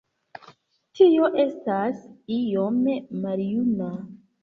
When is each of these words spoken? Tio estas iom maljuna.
Tio 1.01 1.29
estas 1.45 2.01
iom 2.41 2.83
maljuna. 3.29 3.97